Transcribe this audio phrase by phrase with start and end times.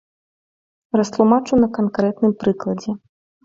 [1.01, 2.91] Растлумачу на канкрэтным прыкладзе.